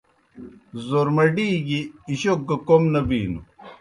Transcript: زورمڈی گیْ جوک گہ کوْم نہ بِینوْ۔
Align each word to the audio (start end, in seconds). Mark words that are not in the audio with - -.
زورمڈی 0.87 1.47
گیْ 1.67 1.79
جوک 2.19 2.39
گہ 2.49 2.55
کوْم 2.67 2.83
نہ 2.93 3.01
بِینوْ۔ 3.07 3.39